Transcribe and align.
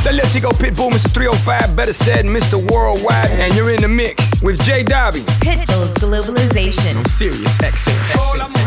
So 0.00 0.10
let's 0.12 0.40
go 0.40 0.48
Pitbull, 0.48 0.90
Mr. 0.90 1.12
305, 1.12 1.76
better 1.76 1.92
said 1.92 2.24
Mr. 2.24 2.56
Worldwide, 2.72 3.32
and 3.32 3.54
you're 3.54 3.70
in 3.70 3.82
the 3.82 3.88
mix 3.88 4.40
with 4.40 4.58
J 4.64 4.82
Dobby. 4.82 5.20
Pitbull's 5.44 5.92
Globalization. 5.96 6.96
I'm 6.96 7.04
serious, 7.04 7.58
XM. 7.58 7.92
XM. 8.14 8.59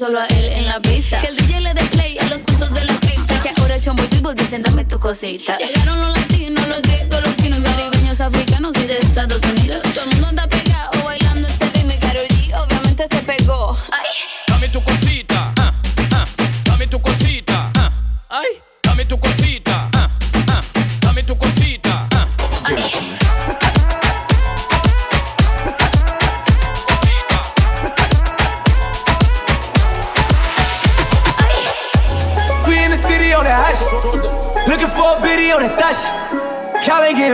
solo 0.00 0.18
a 0.18 0.24
él 0.28 0.46
en 0.46 0.66
la 0.66 0.80
pista. 0.80 1.20
Que 1.20 1.26
el 1.26 1.36
DJ 1.36 1.60
le 1.60 1.74
dé 1.74 1.82
a 2.20 2.24
los 2.30 2.42
cuentos 2.44 2.72
de 2.72 2.82
la 2.86 2.94
cripta. 3.00 3.42
Que 3.42 3.52
ahora 3.60 3.74
el 3.74 3.82
chombo 3.82 4.02
y 4.02 4.34
dicen 4.34 4.62
dame 4.62 4.86
tu 4.86 4.98
cosita. 4.98 5.58
Llegaron 5.58 6.00
los 6.00 6.18
latinos, 6.18 6.66
los 6.68 6.80
griegos, 6.80 7.20
los 7.22 7.36
chinos, 7.36 7.58
caribeños, 7.58 8.18
africanos 8.18 8.72
y 8.76 8.86
de 8.86 8.96
Estados 8.96 9.42
Unidos. 9.42 9.82
Todo 9.94 10.04
el 10.04 10.10
mundo 10.12 10.28
anda 10.28 10.46
pegado 10.46 11.04
bailando 11.04 11.48
este 11.48 11.66
ritmo 11.74 11.92
y 11.92 11.98
Karol 11.98 12.26
G 12.28 12.50
obviamente 12.64 13.06
se 13.08 13.18
pegó. 13.18 13.49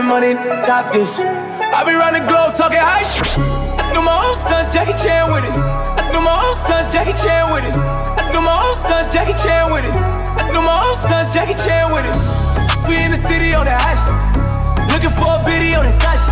Money, 0.07 0.33
stop 0.63 0.93
this. 0.93 1.19
I 1.19 1.83
be 1.83 1.91
round 1.91 2.15
the 2.15 2.23
globe 2.23 2.55
talking 2.55 2.79
high 2.79 3.03
shit. 3.03 3.27
I 3.75 3.91
do 3.91 3.99
my 3.99 4.15
own 4.15 4.35
stunts, 4.39 4.71
Jackie 4.71 4.95
Chan 4.95 5.27
with 5.27 5.43
it. 5.43 5.51
I 5.51 6.07
do 6.15 6.23
my 6.23 6.31
own 6.31 6.55
stunts, 6.55 6.87
Jackie 6.87 7.11
Chan 7.11 7.51
with 7.51 7.67
it. 7.67 7.75
I 7.75 8.31
do 8.31 8.39
my 8.39 8.55
own 8.55 8.75
stunts, 8.75 9.11
Jackie 9.11 9.35
Chan 9.35 9.67
with 9.67 9.83
it. 9.83 9.91
I 9.91 10.47
do 10.55 10.63
my 10.63 10.79
own 10.79 10.95
stunts, 10.95 11.33
Jackie 11.35 11.59
Chan 11.59 11.91
with 11.91 12.07
it. 12.07 12.15
We 12.87 12.95
in 13.03 13.11
the 13.11 13.19
city 13.19 13.51
on 13.51 13.67
that 13.67 13.83
hash. 13.83 13.99
Looking 14.95 15.11
for 15.11 15.27
a 15.27 15.43
biddy 15.43 15.75
on 15.75 15.83
that 15.83 15.99
dash. 15.99 16.23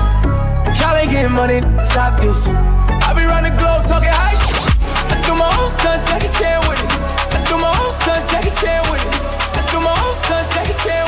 Y'all 0.79 0.95
ain't 0.95 1.11
getting 1.11 1.35
money, 1.35 1.59
stop 1.83 2.15
this. 2.23 2.47
I 2.47 3.11
be 3.11 3.27
round 3.27 3.45
the 3.45 3.53
globe 3.59 3.83
talking 3.83 4.07
high 4.07 4.39
shit. 4.39 4.55
I 5.11 5.19
do 5.27 5.35
my 5.35 5.51
own 5.59 5.69
stunts, 5.75 6.07
Jackie 6.07 6.31
Chan 6.31 6.63
with 6.63 6.79
it. 6.79 6.91
I 7.35 7.43
do 7.43 7.59
my 7.59 7.75
own 7.75 7.91
stunts, 7.91 8.31
Jackie 8.31 8.55
Chan 8.55 8.87
with 8.87 9.03
it 9.03 9.15
I 9.59 9.61
do 9.67 9.79
my 9.83 9.91
own 9.91 10.15
stunts, 10.23 10.47
take 10.55 10.71
a 10.71 11.04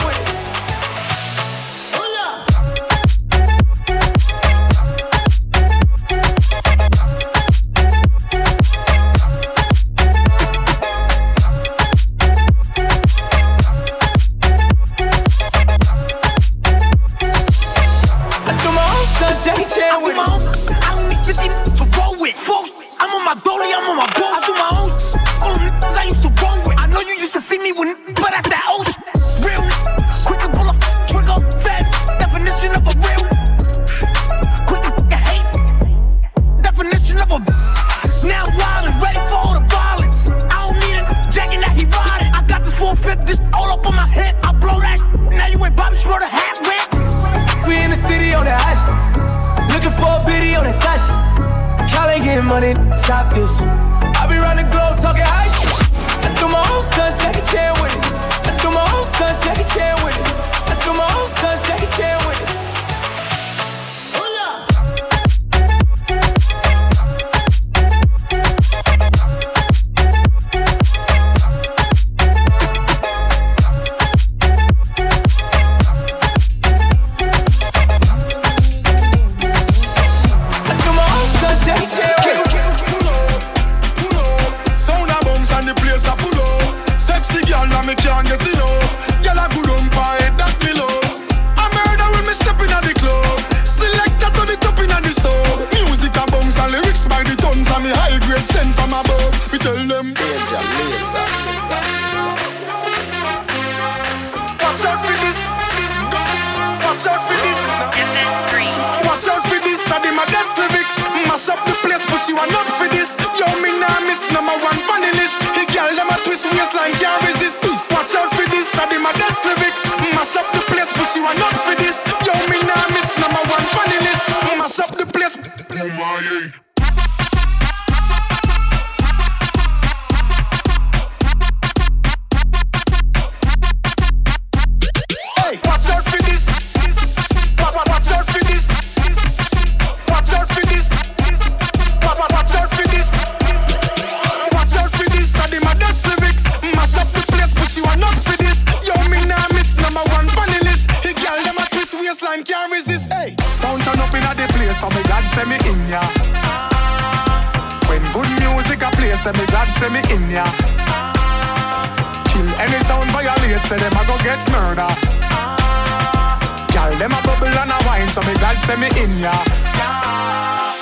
so 168.77 168.81
me 168.81 168.87
in 169.01 169.19
ya. 169.19 169.33
Yeah. 169.77 170.75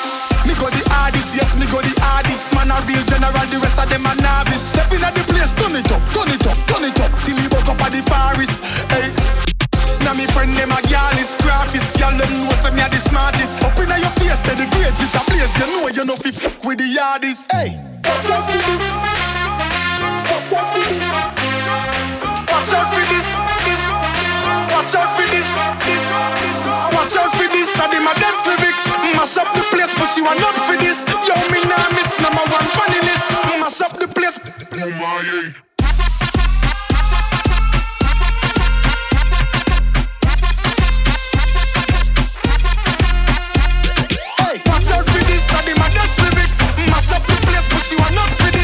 Me 0.46 0.54
go 0.60 0.70
the 0.70 0.84
hardest, 0.92 1.36
yes, 1.36 1.56
me 1.60 1.66
go 1.72 1.82
the 1.82 1.94
hardest. 2.02 2.54
Man 2.54 2.72
a 2.72 2.78
real 2.86 3.04
general, 3.08 3.48
the 3.48 3.58
rest 3.60 3.80
of 3.80 3.90
them 3.90 4.06
a 4.06 4.14
novice. 4.22 4.76
In 4.92 5.04
at 5.04 5.14
the 5.16 5.24
place, 5.28 5.54
turn 5.56 5.76
it 5.76 5.92
up, 5.92 6.02
turn 6.14 6.30
it 6.30 6.46
up, 6.46 6.58
turn 6.68 6.86
it 6.86 7.00
up, 7.00 7.12
till 7.24 7.36
me 7.36 7.48
woke 7.52 7.70
up 7.70 7.82
at 7.82 7.92
the 7.92 8.02
forest. 8.06 8.64
Hey. 8.92 9.12
Now 10.04 10.14
me 10.14 10.26
friend 10.28 10.56
them 10.56 10.72
a 10.72 10.80
gyal 10.86 11.18
is 11.18 11.34
graphist 11.42 11.98
Gyal 11.98 12.14
them 12.14 12.30
know 12.46 12.54
say 12.62 12.70
me 12.76 12.82
a 12.82 12.88
the 12.90 12.98
smartest 12.98 13.58
Up 13.64 13.74
inna 13.80 13.98
your 13.98 14.14
face 14.22 14.38
say 14.38 14.54
the 14.54 14.70
grades 14.70 15.02
it 15.02 15.10
a 15.18 15.22
blaze 15.26 15.58
You 15.58 15.66
know 15.66 15.88
you 15.90 16.06
know 16.06 16.16
fi 16.16 16.30
fuck 16.30 16.64
with 16.64 16.78
the 16.78 16.86
hardest 16.94 17.52
Hey 17.52 17.74
Watch 22.54 22.70
out 22.70 22.86
for 22.94 23.02
this, 23.10 23.34
this 23.66 23.95
Watch 24.86 25.02
out 25.02 25.18
for 25.18 25.26
this. 25.34 25.50
Watch 26.94 27.18
out 27.18 27.34
for 27.34 27.50
this. 27.50 27.74
I 27.82 27.90
did 27.90 28.06
my 28.06 28.14
best 28.22 28.46
lyrics. 28.46 28.86
Mash 29.18 29.36
up 29.36 29.50
the 29.58 29.66
place, 29.74 29.92
but 29.98 30.06
she 30.14 30.22
want 30.22 30.38
up 30.46 30.54
for 30.70 30.78
this. 30.78 31.02
Yo, 31.26 31.34
me 31.50 31.66
nah 31.66 31.90
miss 31.98 32.14
number 32.22 32.46
one 32.54 32.70
funny 32.78 33.02
list. 33.02 33.26
Mash 33.58 33.82
up 33.82 33.98
the 33.98 34.08
place. 34.08 34.38
Oh 34.38 34.92
my. 35.02 35.26
Watch 44.70 44.90
out 44.94 45.06
for 45.06 45.24
this, 45.26 45.50
I 45.50 45.66
did 45.66 45.78
my 45.80 45.90
best 45.90 46.20
lyrics 46.22 46.60
Mash 46.92 47.12
up 47.12 47.24
the 47.26 47.34
place, 47.42 47.68
but 47.70 47.82
she 47.82 47.96
want 47.96 48.18
up 48.18 48.30
for 48.38 48.52
this. 48.52 48.55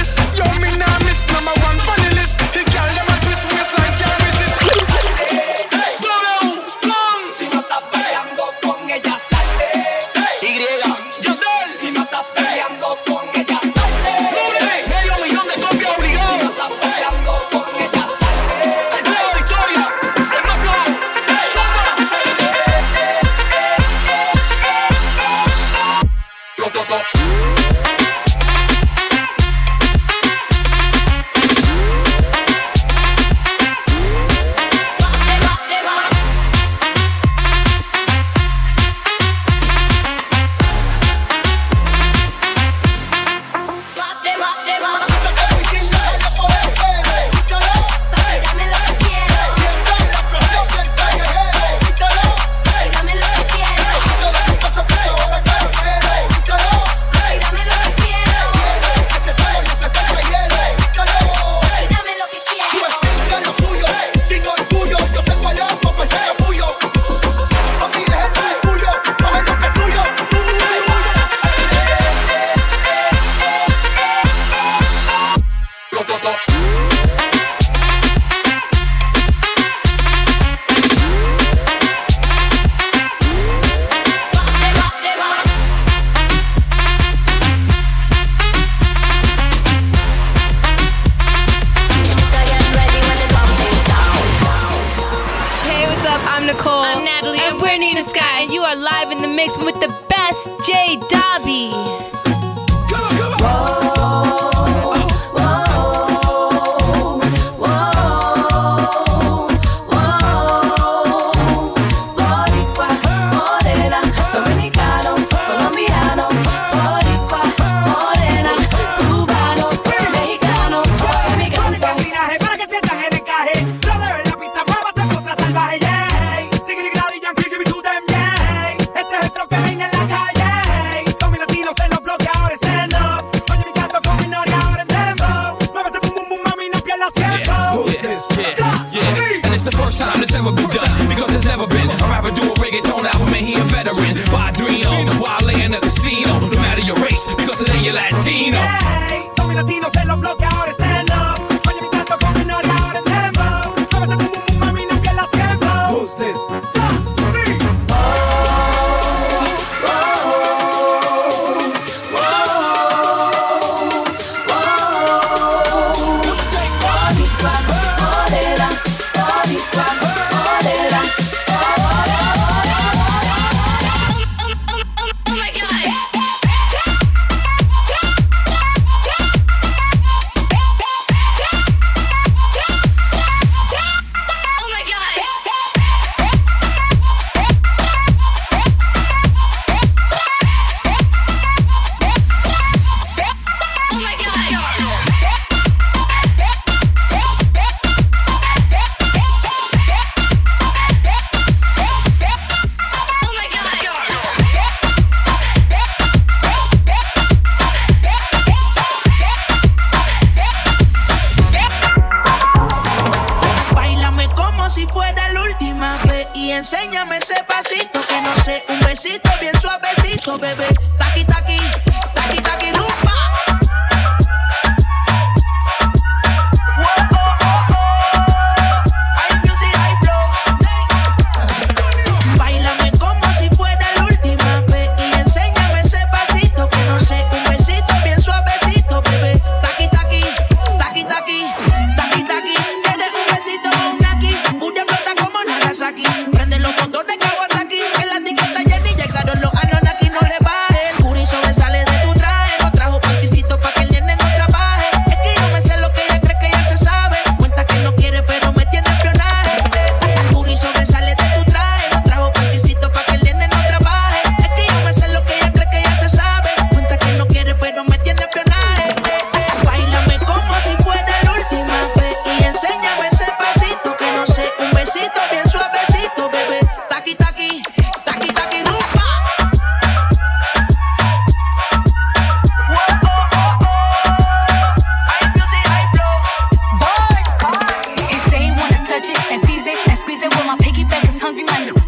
hungry 291.31 291.43
man. 291.45 291.80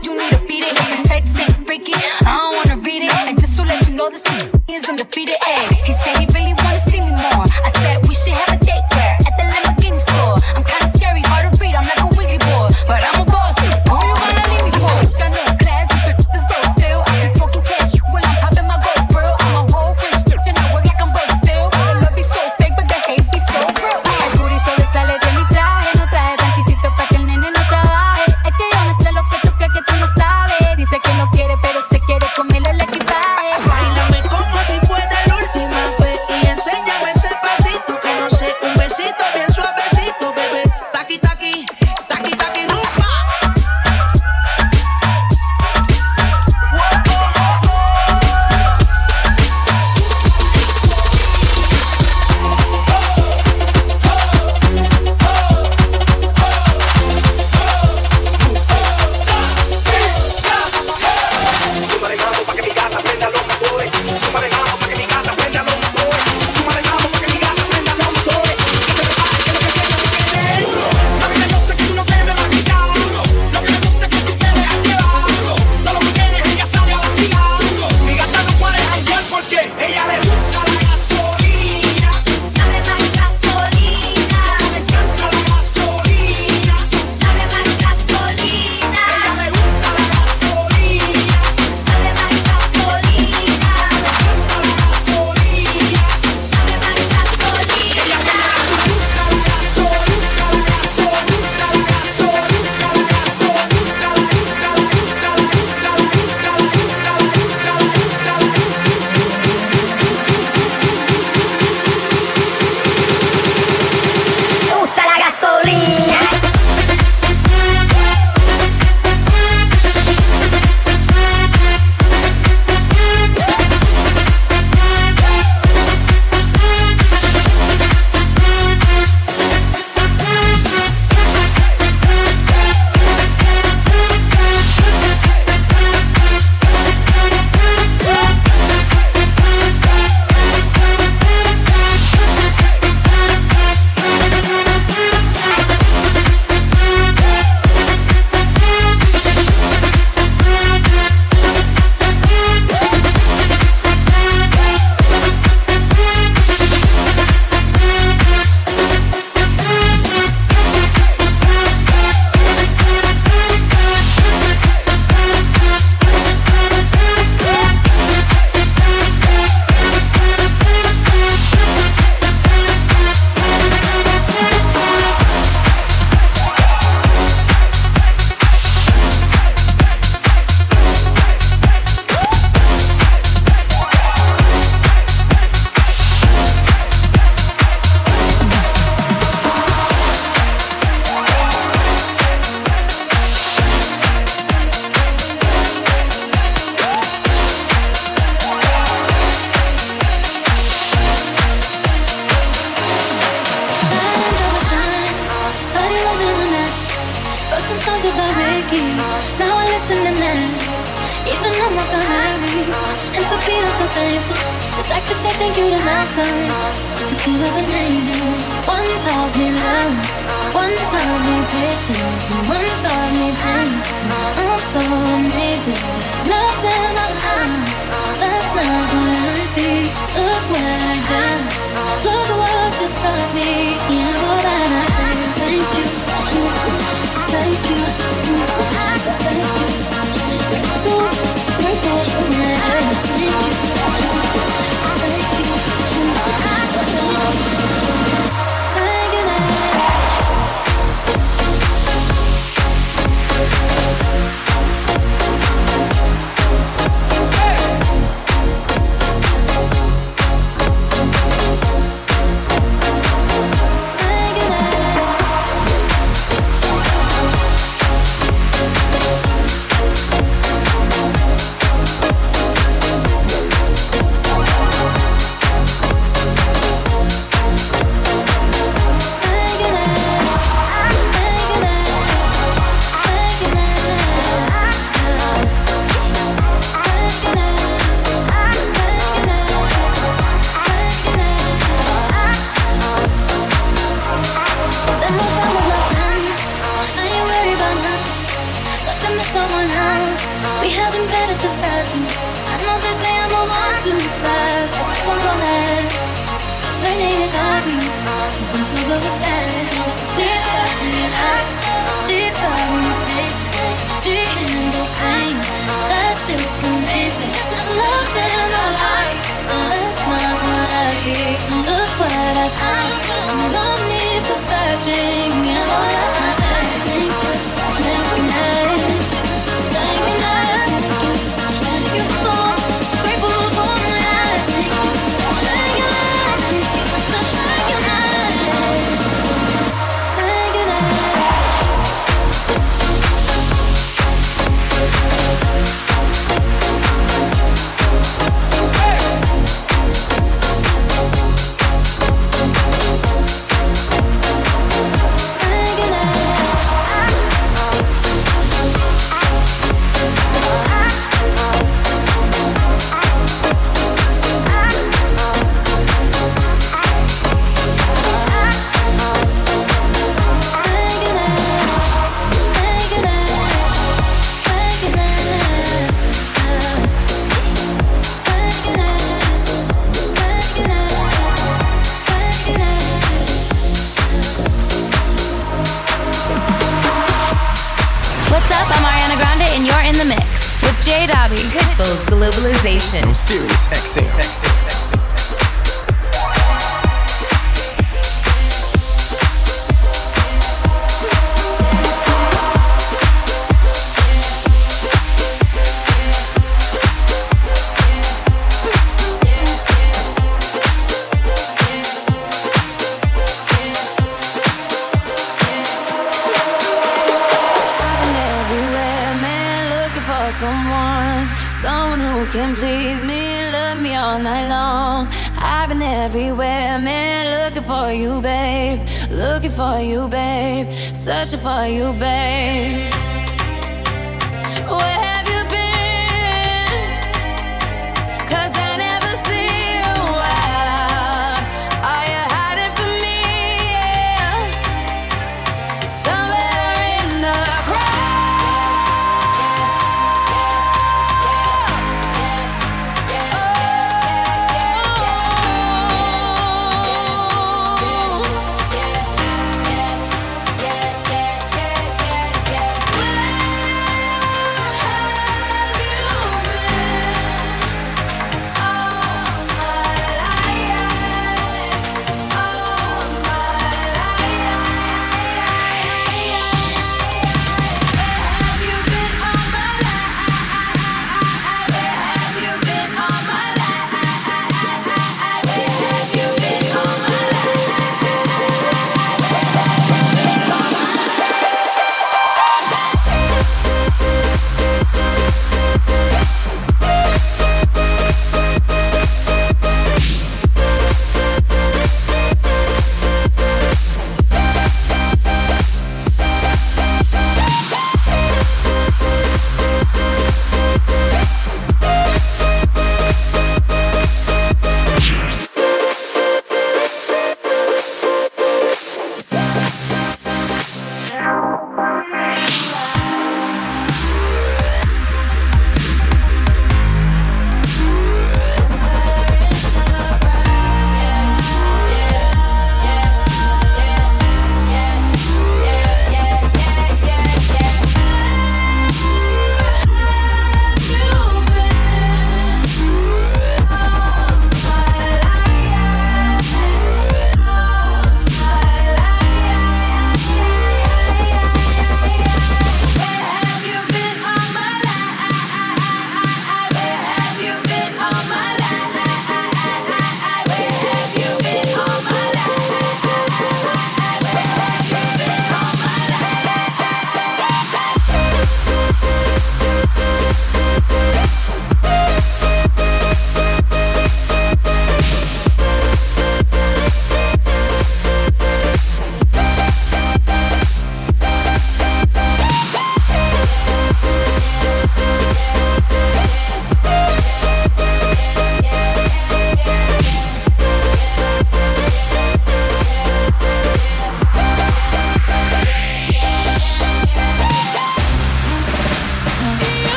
Gon' 233.03 233.95
last. 233.95 234.02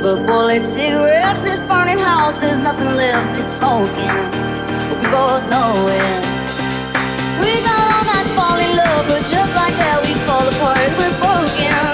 silver 0.00 0.26
bullet 0.26 0.64
cigarettes, 0.64 1.42
this 1.42 1.60
burning 1.68 1.98
house, 1.98 2.38
there's 2.38 2.58
nothing 2.58 2.86
left 2.96 3.36
but 3.36 3.46
smoking. 3.46 4.16
But 4.88 4.98
we 5.00 5.06
both 5.12 5.44
know 5.52 5.72
it. 6.00 6.20
We 7.42 7.52
go 7.68 7.74
all 7.92 8.04
night 8.08 8.28
fall 8.36 8.58
in 8.58 8.72
love, 8.76 9.04
but 9.08 9.22
just 9.28 9.52
like 9.54 9.74
that 9.76 9.98
we 10.04 10.12
fall 10.26 10.46
apart. 10.52 10.88
We're 10.98 11.16
broken, 11.20 11.84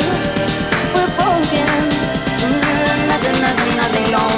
we're 0.95 1.13
broken. 1.19 1.73
Mm, 2.47 3.09
nothing, 3.11 3.37
nothing, 3.43 3.77
nothing 3.77 4.07
going. 4.15 4.36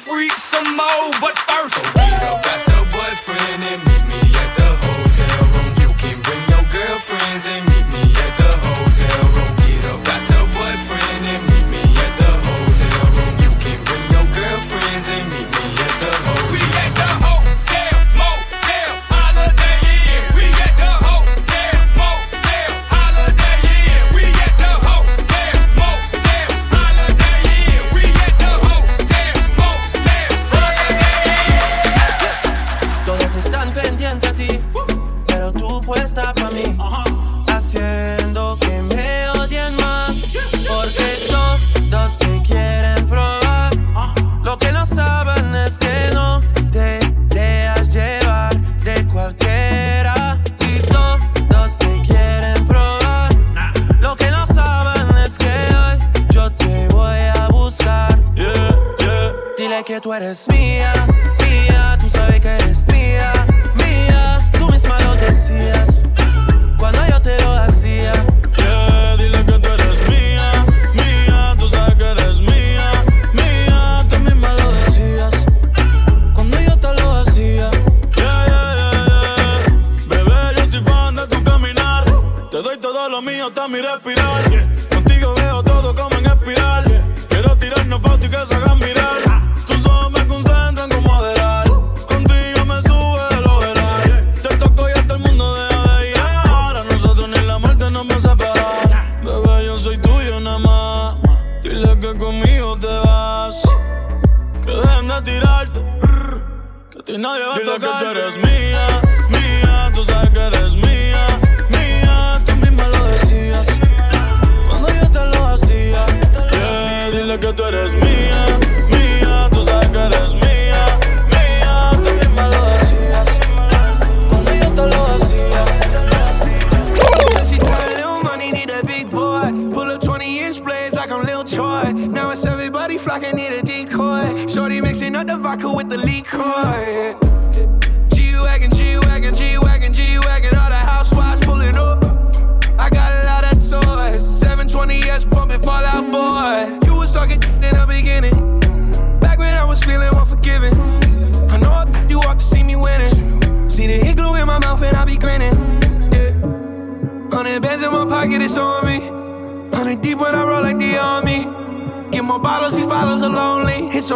freak 0.00 0.32
some 0.32 0.76
more, 0.76 1.10
but 1.20 1.38
first. 1.40 1.99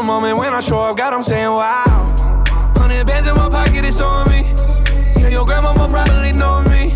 moment 0.04 0.36
when 0.36 0.52
I 0.52 0.60
show 0.60 0.78
up, 0.78 0.96
God, 0.96 1.14
I'm 1.14 1.22
saying 1.22 1.48
wow. 1.48 2.14
Hundred 2.76 3.06
bands 3.06 3.26
in 3.26 3.34
my 3.34 3.48
pocket, 3.48 3.84
it's 3.84 4.00
on 4.00 4.28
me. 4.30 4.42
Yeah, 5.16 5.28
your 5.28 5.44
grandma 5.44 5.72
will 5.72 5.88
probably 5.88 6.32
know 6.32 6.62
me. 6.64 6.94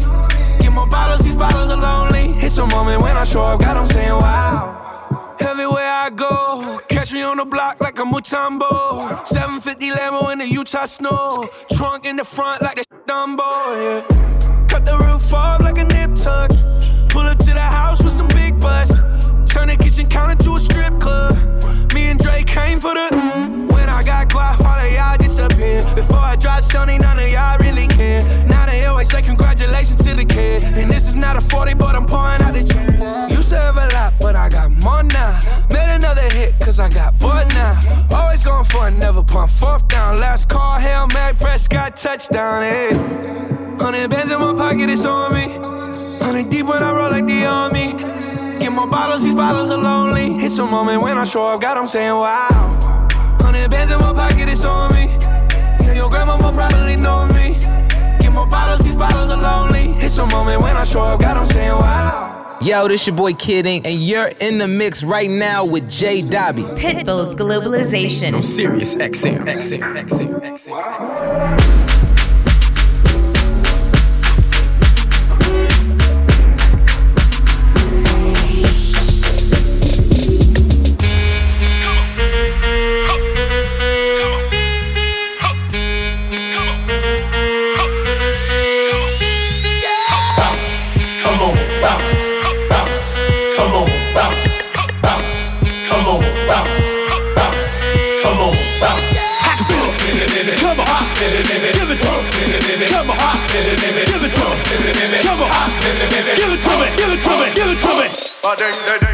Get 0.60 0.72
more 0.72 0.86
bottles, 0.86 1.20
these 1.20 1.34
bottles 1.34 1.70
are 1.70 1.80
lonely. 1.80 2.36
It's 2.44 2.58
a 2.58 2.66
moment 2.66 3.02
when 3.02 3.16
I 3.16 3.24
show 3.24 3.42
up, 3.42 3.60
God, 3.60 3.76
I'm 3.76 3.86
saying 3.86 4.10
wow. 4.10 5.36
Everywhere 5.40 5.90
I 5.90 6.10
go, 6.10 6.80
catch 6.88 7.12
me 7.12 7.22
on 7.22 7.38
the 7.38 7.44
block 7.44 7.80
like 7.80 7.98
a 7.98 8.02
Mutombo. 8.02 9.26
750 9.26 9.90
Lambo 9.90 10.30
in 10.32 10.38
the 10.40 10.46
Utah 10.46 10.84
snow. 10.84 11.48
Trunk 11.72 12.04
in 12.04 12.16
the 12.16 12.24
front 12.24 12.60
like 12.60 12.78
a 12.78 12.84
Dumbo, 13.06 13.42
yeah. 13.82 14.66
Cut 14.68 14.84
the 14.84 14.98
roof 14.98 15.32
off 15.32 15.62
like 15.62 15.78
a 15.78 15.84
nip 15.84 16.14
tuck. 16.14 16.50
Pull 17.08 17.22
up 17.22 17.38
to 17.38 17.52
the 17.54 17.60
house 17.60 18.04
with 18.04 18.12
some 18.12 18.28
big 18.28 18.60
bus. 18.60 18.98
Turn 19.46 19.68
the 19.68 19.76
kitchen 19.80 20.06
counter 20.08 20.42
to 20.44 20.47
came 22.48 22.80
for 22.80 22.94
the. 22.94 23.08
When 23.72 23.88
I 23.88 24.02
got 24.02 24.32
quiet, 24.32 24.64
all 24.64 24.78
of 24.78 24.92
y'all 24.92 25.16
disappear. 25.16 25.82
Before 25.94 26.18
I 26.18 26.36
dropped 26.36 26.68
Sony, 26.68 27.00
none 27.00 27.18
of 27.18 27.30
y'all 27.30 27.58
really 27.58 27.86
care. 27.86 28.22
Now 28.46 28.66
they 28.66 28.84
always 28.86 29.10
say 29.10 29.22
congratulations 29.22 30.02
to 30.04 30.14
the 30.14 30.24
kid. 30.24 30.64
And 30.64 30.90
this 30.90 31.06
is 31.08 31.16
not 31.16 31.36
a 31.36 31.40
40, 31.40 31.74
but 31.74 31.94
I'm 31.94 32.06
pouring 32.06 32.42
out 32.42 32.54
the 32.54 32.64
cheer. 32.64 33.36
Used 33.36 33.50
to 33.50 33.60
have 33.60 33.76
a 33.76 33.88
lot, 33.94 34.14
but 34.20 34.34
I 34.36 34.48
got 34.48 34.70
more 34.70 35.02
now. 35.02 35.40
Made 35.70 35.94
another 35.94 36.28
hit, 36.32 36.58
cause 36.60 36.78
I 36.78 36.88
got 36.88 37.18
bored 37.18 37.48
now. 37.54 37.78
Always 38.12 38.44
going 38.44 38.64
for 38.64 38.88
it, 38.88 38.92
never 38.92 39.22
pump 39.22 39.50
fourth 39.50 39.86
down. 39.88 40.20
Last 40.20 40.48
call, 40.48 40.80
Hail 40.80 41.06
Mary, 41.08 41.34
Prescott, 41.34 41.96
touchdown, 41.96 42.62
hey. 42.62 43.57
Hundred 43.80 44.10
bands 44.10 44.32
in 44.32 44.40
my 44.40 44.54
pocket, 44.54 44.90
it's 44.90 45.04
on 45.04 45.32
me. 45.32 45.46
Hundred 46.18 46.50
deep 46.50 46.66
when 46.66 46.82
I 46.82 46.90
roll 46.90 47.10
like 47.10 47.26
the 47.26 47.44
army. 47.44 47.92
Get 48.58 48.70
my 48.72 48.86
bottles, 48.86 49.22
these 49.22 49.34
bottles 49.36 49.70
are 49.70 49.78
lonely. 49.78 50.44
It's 50.44 50.58
a 50.58 50.66
moment 50.66 51.00
when 51.00 51.16
I 51.16 51.24
show 51.24 51.46
up, 51.46 51.60
God, 51.60 51.76
I'm 51.76 51.86
saying 51.86 52.10
wow. 52.10 52.78
Hundred 53.40 53.70
bands 53.70 53.92
in 53.92 53.98
my 54.00 54.12
pocket, 54.12 54.48
it's 54.48 54.64
on 54.64 54.92
me. 54.94 55.06
Yeah, 55.86 55.92
your 55.92 56.10
grandma 56.10 56.36
will 56.36 56.52
probably 56.52 56.96
know 56.96 57.26
me. 57.28 57.56
Get 58.20 58.32
my 58.32 58.46
bottles, 58.46 58.80
these 58.80 58.96
bottles 58.96 59.30
are 59.30 59.40
lonely. 59.40 59.92
It's 60.04 60.18
a 60.18 60.26
moment 60.26 60.60
when 60.60 60.76
I 60.76 60.82
show 60.82 61.02
up, 61.02 61.20
God, 61.20 61.36
I'm 61.36 61.46
saying 61.46 61.70
wow. 61.70 62.58
Yo, 62.60 62.88
this 62.88 63.06
your 63.06 63.14
boy 63.14 63.32
Kid 63.34 63.66
Ink, 63.66 63.86
and 63.86 64.00
you're 64.00 64.32
in 64.40 64.58
the 64.58 64.66
mix 64.66 65.04
right 65.04 65.30
now 65.30 65.64
with 65.64 65.88
Jay 65.88 66.20
Dobby. 66.20 66.64
Pitbull's 66.64 67.36
Globalization. 67.36 68.32
No 68.32 68.40
Sirius 68.40 68.96
XM. 68.96 69.46
XM. 69.46 69.78
XM. 69.78 70.08
XM. 70.08 70.40
XM. 70.40 70.70
Wow. 70.70 71.87
Come 104.68 105.40
on, 105.40 105.70
give 106.36 106.52
it 106.52 106.60
to 106.60 106.76
me, 106.76 106.86
give 106.94 107.08
it 107.08 107.22
to 107.22 107.30
me, 107.38 107.54
give 107.54 107.70
it 107.70 107.80
to 107.80 109.02
me. 109.02 109.07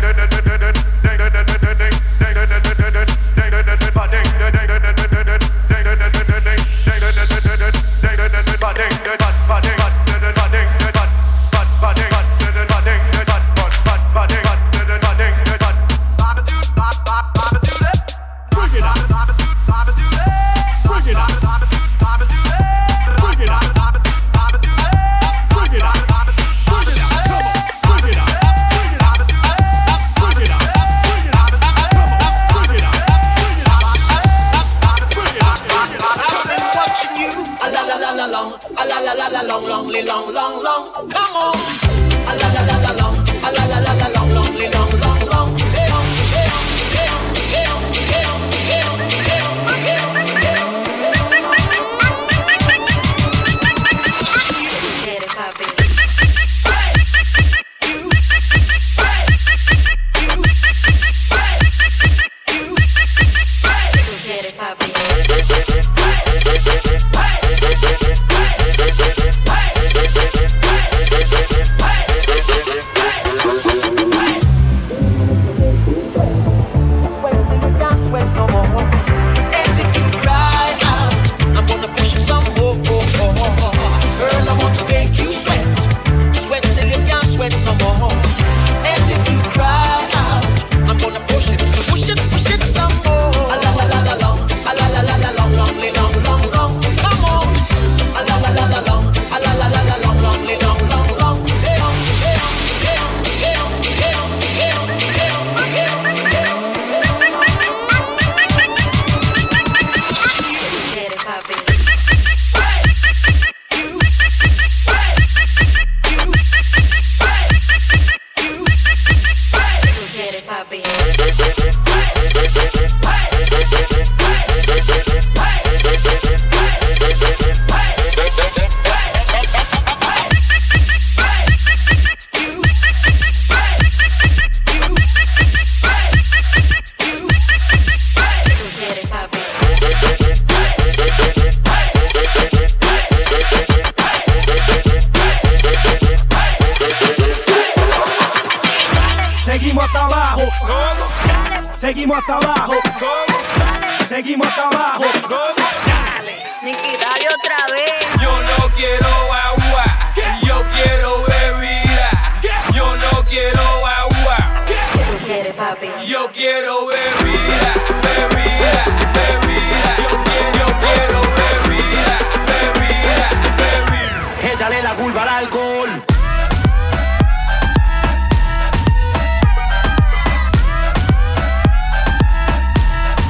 echarle 174.74 174.82
la 174.82 174.94
culpa 174.96 175.22
al 175.22 175.28
alcohol. 175.28 175.88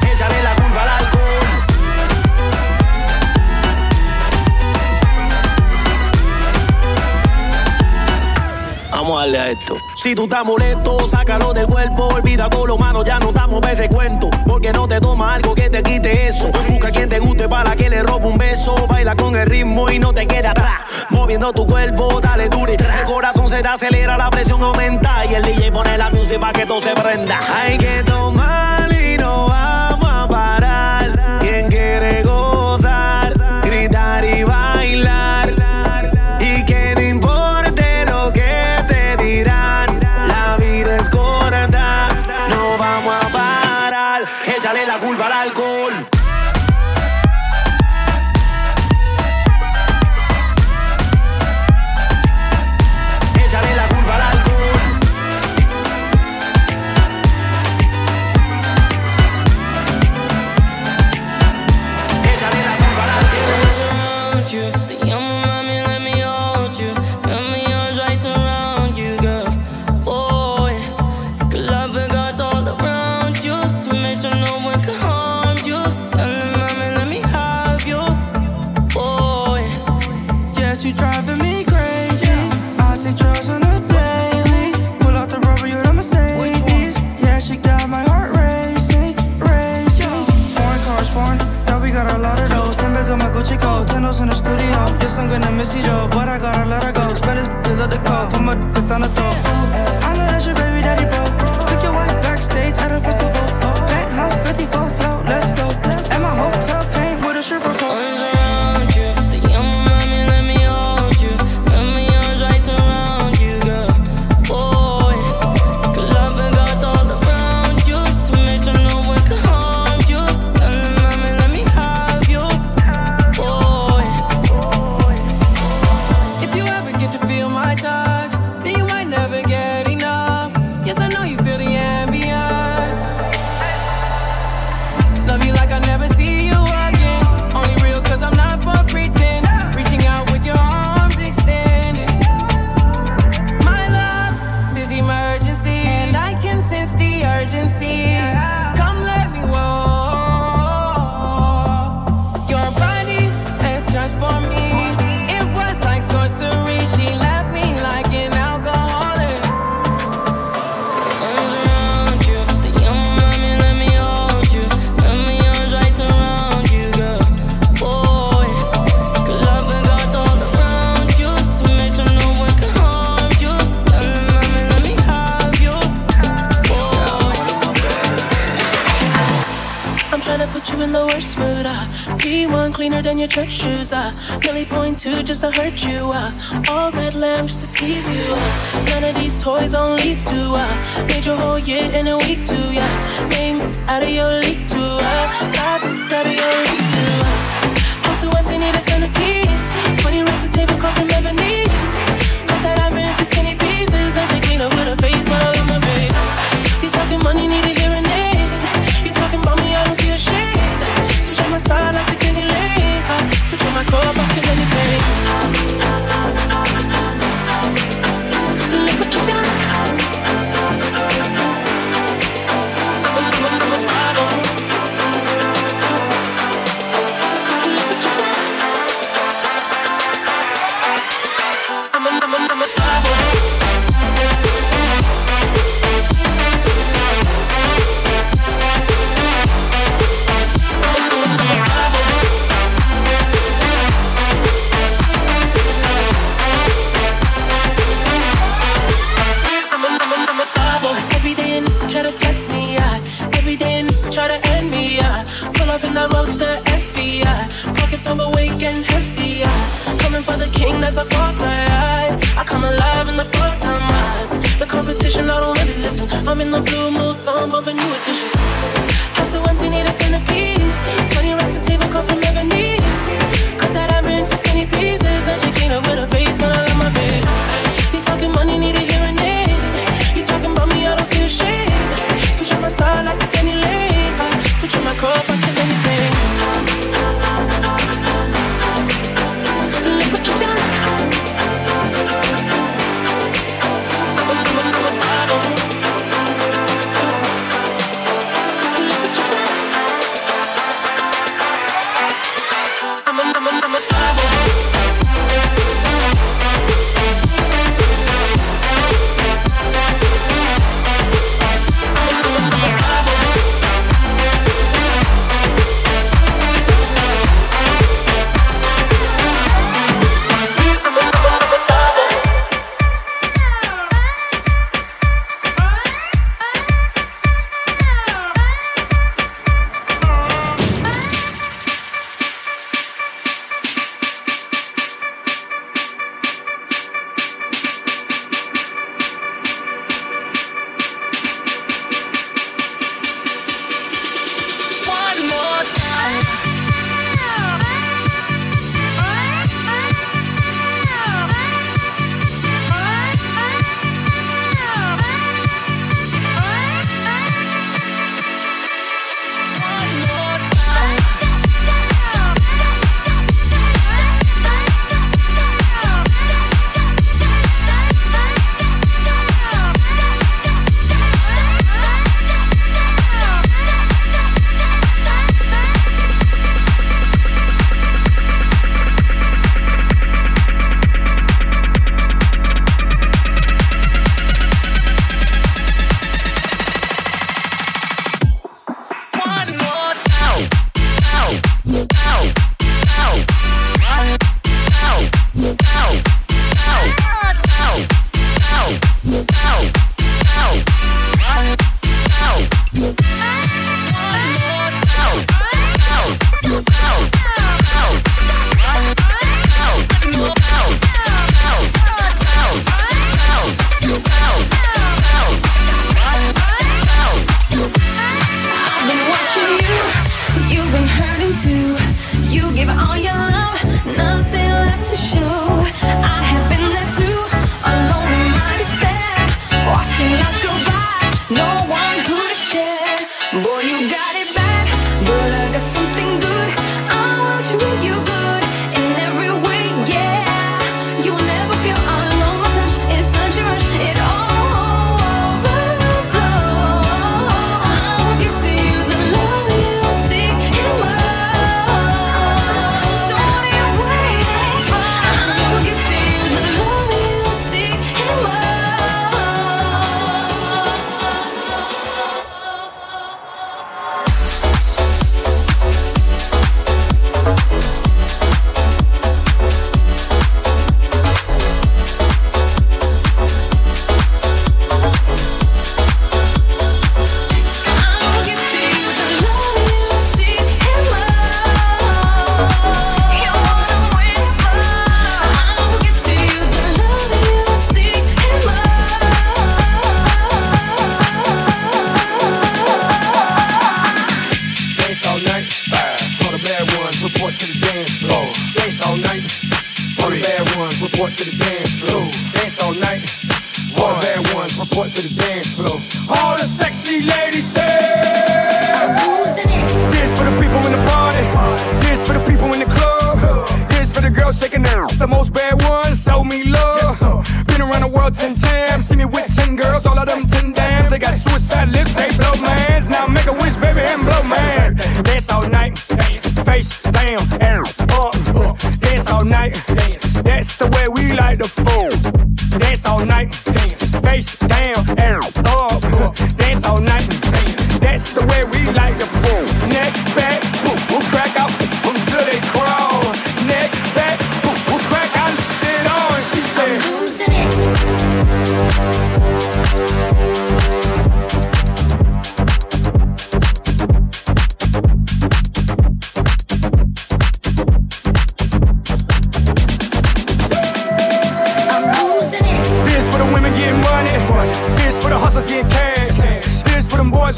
Ella 0.01 0.13
Échale 0.13 0.43
la 0.43 0.55
culpa 0.55 0.81
al 0.81 0.89
alcohol. 0.89 1.47
Vamos 8.91 9.17
a 9.17 9.19
darle 9.21 9.39
a 9.39 9.49
esto. 9.49 9.77
Si 10.05 10.13
tú 10.13 10.25
estás 10.25 10.45
molesto, 10.45 11.09
sácalo 11.09 11.51
del 11.51 11.65
cuerpo. 11.65 12.09
Olvida 12.09 12.47
todo 12.47 12.67
lo 12.67 12.77
malo, 12.77 13.03
ya 13.03 13.17
no 13.17 13.31
damos 13.31 13.59
veces 13.59 13.89
cuento. 13.89 14.29
Porque 14.45 14.71
no 14.71 14.87
te 14.87 14.99
toma 14.99 15.33
algo 15.33 15.55
que 15.55 15.67
te 15.67 15.81
quite 15.81 16.27
eso. 16.27 16.51
Busca 16.69 16.89
a 16.89 16.91
quien 16.91 17.09
te 17.09 17.17
guste 17.17 17.49
para 17.49 17.75
que 17.75 17.89
le 17.89 18.03
robe 18.03 18.27
un 18.27 18.37
beso. 18.37 18.85
Baila 18.87 19.15
con 19.15 19.35
el 19.35 19.47
ritmo 19.47 19.89
y 19.89 19.97
no 19.97 20.13
te 20.13 20.27
quede 20.27 20.45
atrás. 20.45 20.79
Moviendo 21.09 21.51
tu 21.53 21.65
cuerpo, 21.65 22.21
dale 22.21 22.49
dure. 22.49 22.75
El 22.75 23.05
corazón 23.05 23.49
se 23.49 23.63
te 23.63 23.67
acelera, 23.67 24.15
la 24.15 24.29
presión 24.29 24.61
aumenta. 24.61 25.25
Y 25.25 25.33
el 25.33 25.41
DJ 25.41 25.71
pone 25.71 25.97
la 25.97 26.11
música 26.11 26.39
para 26.39 26.53
que 26.53 26.67
todo 26.67 26.81
se 26.81 26.93
prenda. 26.93 27.39
Hay 27.51 27.79
que 27.79 28.03
tomar 28.03 28.87
y 28.93 29.17
no 29.17 29.51
hay 29.51 29.74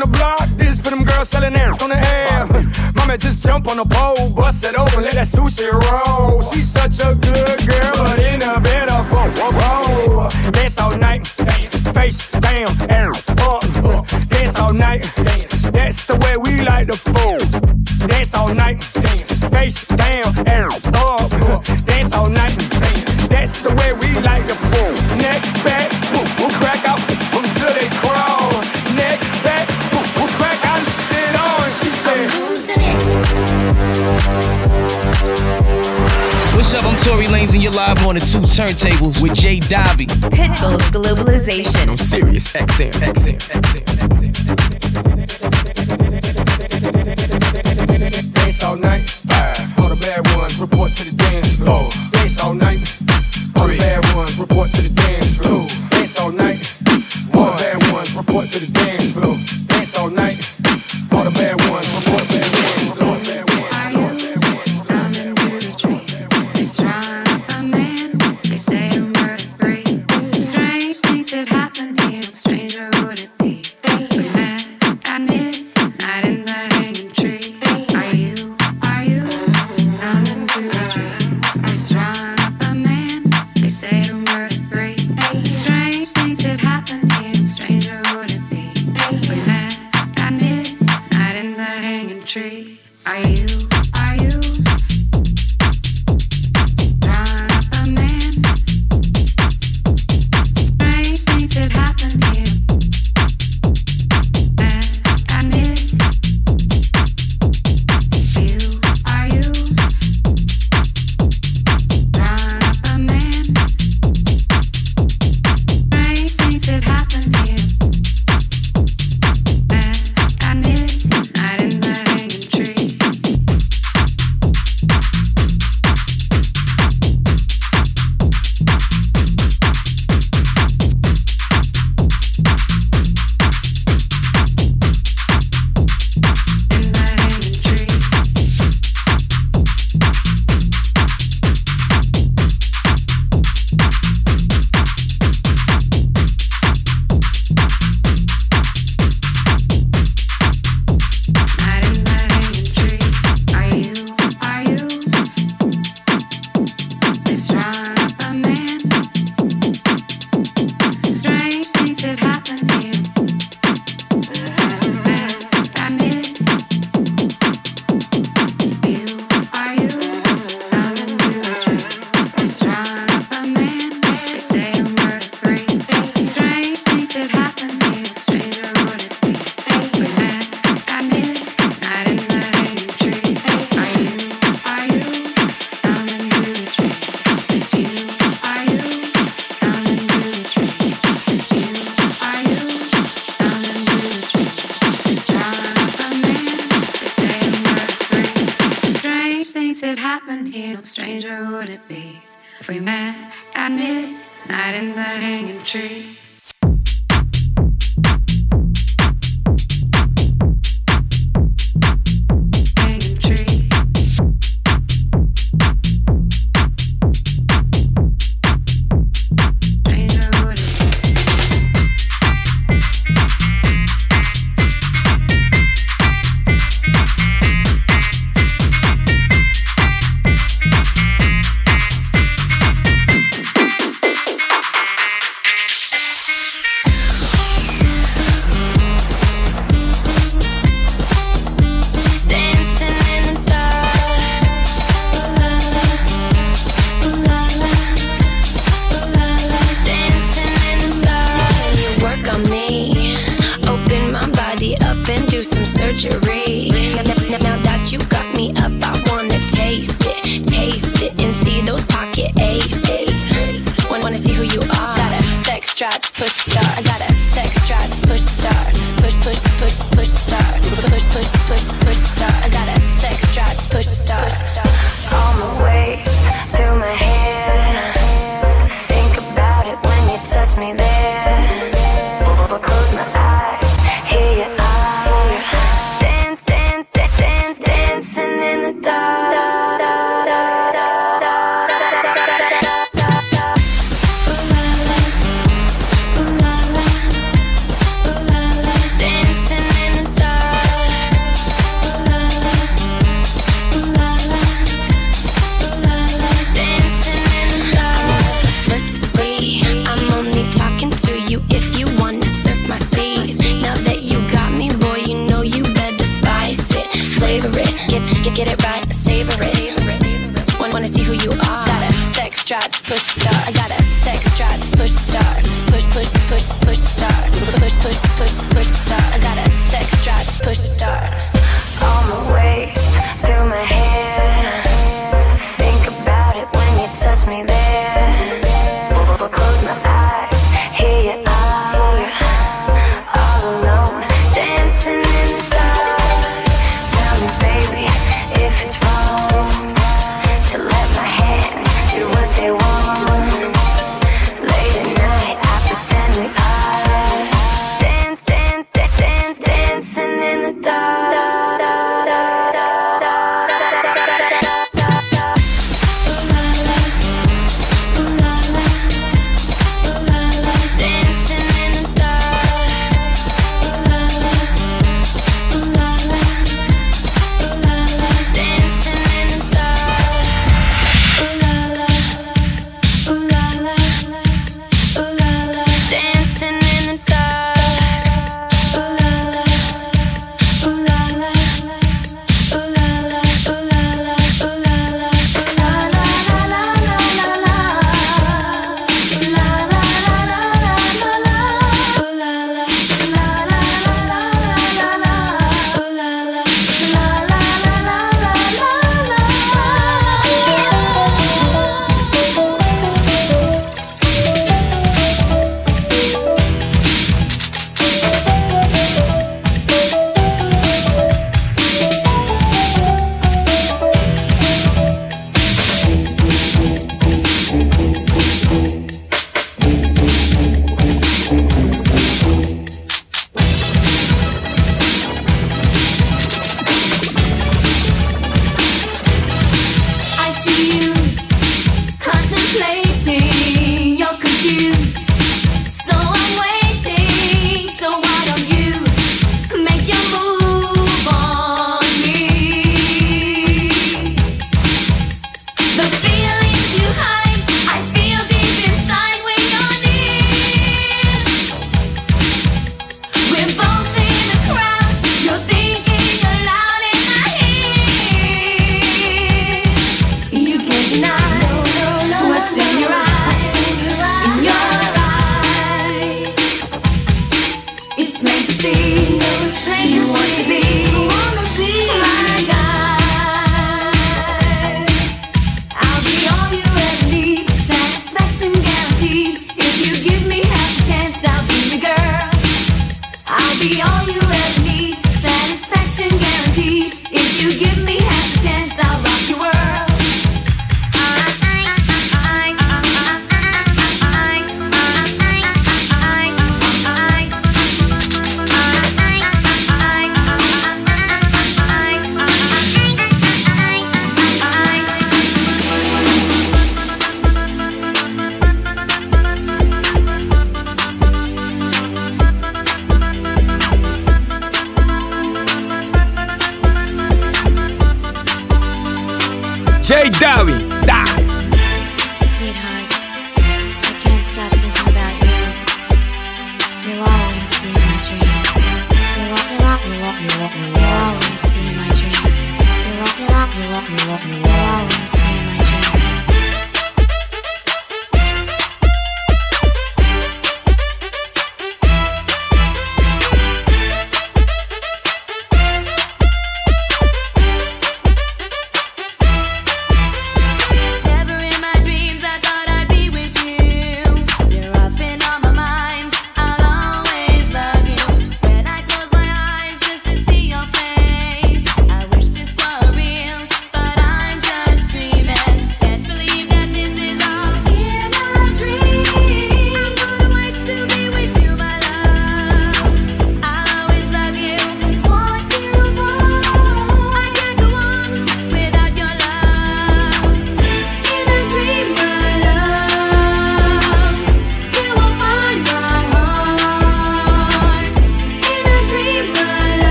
on 0.00 0.10
the 0.10 0.18
block. 0.18 0.46
This 0.56 0.80
for 0.80 0.90
them 0.90 1.04
girls 1.04 1.28
selling 1.28 1.56
air 1.56 1.70
on 1.70 1.88
the 1.90 1.98
air. 1.98 2.46
Mama 2.94 3.18
just 3.18 3.44
jump 3.44 3.68
on 3.68 3.78
the 3.78 3.84
pole, 3.84 4.30
bust 4.30 4.64
it 4.64 4.78
open, 4.78 5.02
let 5.02 5.14
that 5.14 5.26
sushi 5.26 5.70
roll. 5.72 6.40
She's 6.42 6.68
such 6.68 7.00
a 7.00 7.14
good 7.14 7.58
girl, 7.66 8.04
but 8.04 8.18
in 8.18 8.42
a 8.42 8.60
bed 8.60 8.88
of 8.90 9.10
whoa. 9.10 10.28
Dance 10.50 10.78
all 10.80 10.96
night, 10.96 11.34
dance, 11.38 11.80
face 11.88 12.30
down, 12.30 12.90
air 12.90 13.10
up. 13.10 14.08
Dance 14.28 14.58
all 14.58 14.72
night, 14.72 15.02
dance. 15.16 15.62
That's 15.62 16.06
the 16.06 16.16
way 16.16 16.36
we 16.36 16.62
like 16.62 16.88
to 16.88 16.96
fool. 16.96 17.38
Dance 18.08 18.34
all 18.34 18.54
night, 18.54 18.78
dance, 18.94 19.44
face 19.44 19.86
down, 19.86 20.46
air 20.46 20.68
up. 20.68 20.87
What's 36.70 36.84
up? 36.84 36.92
I'm 36.92 37.00
Tory 37.00 37.24
Lanez, 37.24 37.54
and 37.54 37.62
you're 37.62 37.72
live 37.72 38.06
on 38.06 38.16
the 38.16 38.20
two 38.20 38.40
turntables 38.40 39.22
with 39.22 39.32
Jay 39.32 39.58
Dobby. 39.58 40.04
Pitbull's 40.04 40.82
Globalization. 40.90 41.88
I'm 41.88 41.96
Sirius. 41.96 42.52
XM, 42.52 42.92
XM, 42.92 43.38
XM, 43.38 43.80
XM. 44.10 44.34
Bass 48.34 48.62
all 48.62 48.76
night, 48.76 49.08
five. 49.08 49.78
All 49.78 49.88
the 49.88 49.96
bad 49.96 50.26
ones 50.36 50.58
report 50.58 50.92
to 50.92 51.04
the 51.10 51.16
dance 51.16 51.56
floor. 51.56 51.88